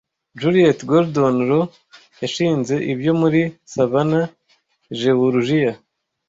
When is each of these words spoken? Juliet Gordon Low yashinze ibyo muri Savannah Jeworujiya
Juliet 0.39 0.79
Gordon 0.89 1.35
Low 1.47 1.65
yashinze 2.21 2.75
ibyo 2.93 3.11
muri 3.21 3.41
Savannah 3.73 4.27
Jeworujiya 4.99 5.71